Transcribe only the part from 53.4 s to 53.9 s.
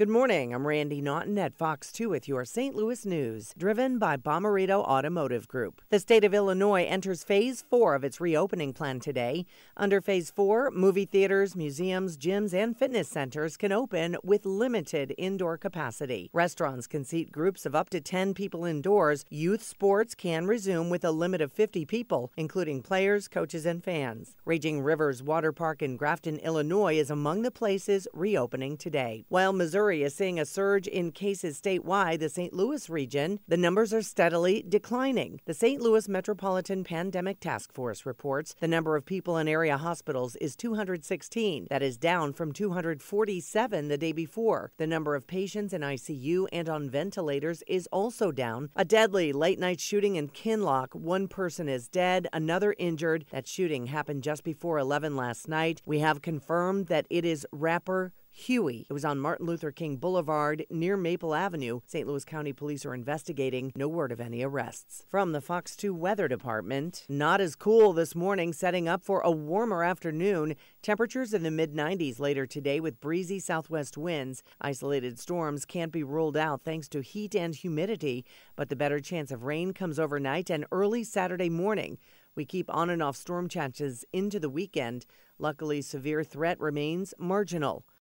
shooting